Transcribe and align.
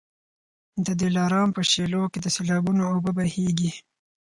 د 0.85 0.87
دلارام 1.01 1.49
په 1.55 1.61
شېلو 1.71 2.01
کي 2.11 2.19
د 2.21 2.27
سېلابونو 2.35 2.81
اوبه 2.91 3.11
بهیږي. 3.17 3.71